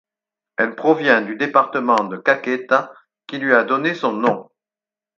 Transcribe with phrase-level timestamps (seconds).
[0.57, 2.91] Elle provient du département de Caqueta
[3.27, 4.49] qui lui a donné son nom.